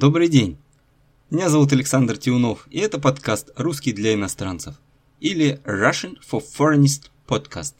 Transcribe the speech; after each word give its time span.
Добрый 0.00 0.28
день! 0.28 0.56
Меня 1.30 1.50
зовут 1.50 1.74
Александр 1.74 2.16
Тиунов, 2.16 2.66
и 2.70 2.78
это 2.78 2.98
подкаст 2.98 3.50
«Русский 3.56 3.92
для 3.92 4.14
иностранцев» 4.14 4.76
или 5.20 5.60
Russian 5.66 6.16
for 6.26 6.42
Foreigners 6.42 7.10
Podcast. 7.28 7.74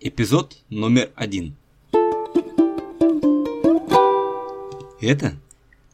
Эпизод 0.00 0.60
номер 0.68 1.12
один. 1.14 1.54
Это 5.00 5.38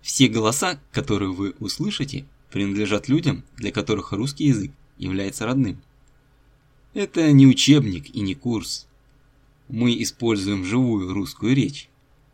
Все 0.00 0.28
голоса, 0.28 0.80
которые 0.90 1.32
вы 1.32 1.54
услышите, 1.60 2.24
принадлежат 2.50 3.10
людям, 3.10 3.44
для 3.58 3.72
которых 3.72 4.12
русский 4.12 4.46
язык 4.46 4.72
является 4.96 5.44
родным. 5.44 5.82
Это 6.94 7.30
не 7.30 7.46
учебник 7.46 8.08
и 8.16 8.20
не 8.20 8.34
курс. 8.34 8.86
Мы 9.68 10.02
используем 10.02 10.64
живую 10.64 11.12
русскую 11.12 11.54
речь, 11.54 11.90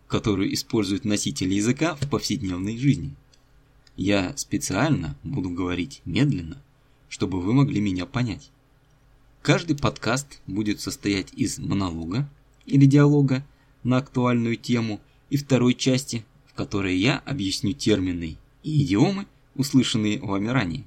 которую 0.06 0.54
используют 0.54 1.04
носители 1.04 1.54
языка 1.54 1.96
в 1.96 2.08
повседневной 2.08 2.78
жизни. 2.78 3.16
Я 3.96 4.36
специально 4.36 5.18
буду 5.24 5.50
говорить 5.50 6.00
медленно, 6.04 6.62
чтобы 7.08 7.40
вы 7.40 7.52
могли 7.52 7.80
меня 7.80 8.06
понять. 8.06 8.50
Каждый 9.42 9.76
подкаст 9.76 10.40
будет 10.46 10.80
состоять 10.80 11.32
из 11.32 11.58
монолога 11.58 12.28
или 12.66 12.86
диалога 12.86 13.44
на 13.82 13.98
актуальную 13.98 14.56
тему 14.56 15.00
и 15.30 15.36
второй 15.36 15.74
части, 15.74 16.24
в 16.46 16.54
которой 16.54 16.96
я 16.96 17.18
объясню 17.24 17.72
термины 17.72 18.36
и 18.62 18.82
идиомы, 18.82 19.26
услышанные 19.54 20.20
вами 20.20 20.48
ранее. 20.48 20.84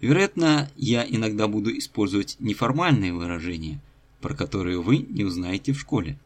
Вероятно, 0.00 0.70
я 0.76 1.06
иногда 1.08 1.46
буду 1.46 1.76
использовать 1.76 2.36
неформальные 2.40 3.12
выражения, 3.12 3.80
про 4.20 4.34
которые 4.34 4.80
вы 4.80 4.98
не 4.98 5.24
узнаете 5.24 5.72
в 5.72 5.80
школе, 5.80 6.18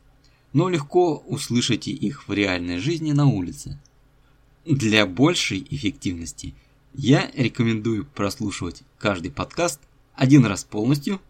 но 0.53 0.69
легко 0.69 1.17
услышите 1.27 1.91
их 1.91 2.29
в 2.29 2.33
реальной 2.33 2.79
жизни 2.79 3.13
на 3.13 3.27
улице. 3.27 3.79
Для 4.65 5.07
большей 5.07 5.67
эффективности– 5.71 6.55
я 6.97 7.31
рекомендую 7.35 8.07
прослушивать 8.07 8.83
каждый 8.99 9.31
подкаст 9.31 9.81
один 10.15 10.47
раз 10.47 10.65
полностью, 10.65 11.21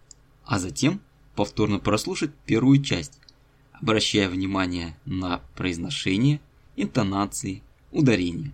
а 0.45 0.61
затем 0.61 1.01
повторно 1.35 1.81
прослушать 1.81 2.31
первую 2.47 2.83
часть, 2.83 3.19
обращая 3.73 4.29
внимание 4.29 4.97
на 5.05 5.41
произношение, 5.57 6.41
интонации, 6.77 7.65
ударение. 7.91 8.53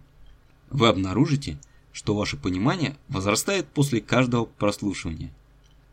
Вы 0.71 0.89
обнаружите, 0.89 1.61
что 1.93 2.17
ваше 2.17 2.39
понимание 2.39 2.97
возрастает 3.09 3.67
после 3.69 4.01
каждого 4.01 4.47
прослушивания. 4.47 5.31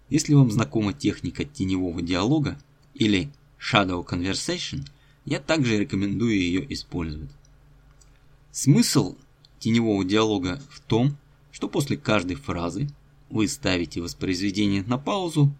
Если 0.07 0.33
вам 0.33 0.49
знакома 0.49 0.93
техника 0.93 1.43
теневого 1.43 2.01
диалога 2.01 2.57
или 2.93 3.29
Shadow 3.59 4.07
Conversation, 4.07 4.87
я 5.25 5.39
также 5.41 5.79
рекомендую 5.79 6.39
ее 6.39 6.73
использовать. 6.73 7.29
Смысл 8.51 9.17
теневого 9.59 10.03
диалога 10.05 10.61
в 10.69 10.79
том, 10.79 11.17
что 11.51 11.67
после 11.67 11.97
каждой 11.97 12.35
фразы 12.35 12.89
вы 13.29 13.47
ставите 13.47 14.01
воспроизведение 14.01 14.83
на 14.83 14.97
паузу 14.97 15.53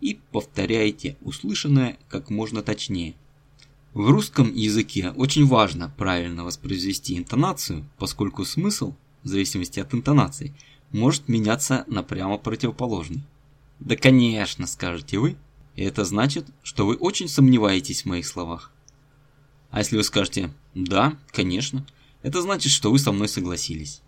и 0.00 0.18
повторяете 0.32 1.16
услышанное 1.22 1.98
как 2.08 2.30
можно 2.30 2.62
точнее. 2.62 3.14
В 3.92 4.10
русском 4.10 4.52
языке 4.52 5.10
очень 5.10 5.46
важно 5.46 5.92
правильно 5.96 6.44
воспроизвести 6.44 7.16
интонацию, 7.16 7.88
поскольку 7.96 8.44
смысл, 8.44 8.94
в 9.22 9.28
зависимости 9.28 9.78
от 9.78 9.94
интонации, 9.94 10.52
может 10.90 11.28
меняться 11.28 11.84
на 11.86 12.02
прямо 12.02 12.38
противоположный. 12.38 13.22
Да 13.78 13.96
конечно, 13.96 14.66
скажете 14.66 15.18
вы, 15.18 15.36
и 15.76 15.82
это 15.82 16.04
значит, 16.04 16.46
что 16.62 16.86
вы 16.86 16.96
очень 16.96 17.28
сомневаетесь 17.28 18.02
в 18.02 18.06
моих 18.06 18.26
словах. 18.26 18.72
А 19.70 19.78
если 19.78 19.96
вы 19.96 20.04
скажете 20.04 20.50
«да, 20.74 21.16
конечно», 21.32 21.84
это 22.24 22.40
значит, 22.40 22.72
что 22.72 22.90
вы 22.90 22.98
со 22.98 23.12
мной 23.12 23.28
согласились. 23.28 24.00